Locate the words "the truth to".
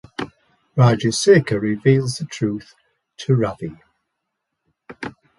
2.17-3.35